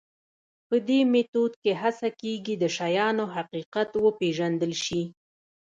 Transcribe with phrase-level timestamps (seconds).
[0.67, 5.01] په دې میتود کې هڅه کېږي د شیانو حقیقت وپېژندل شي.